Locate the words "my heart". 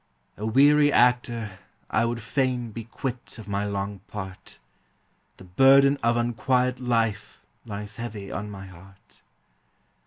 8.49-9.21